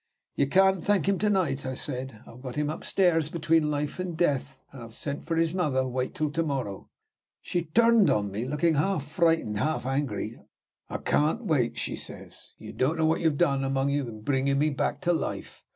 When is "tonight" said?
1.19-1.63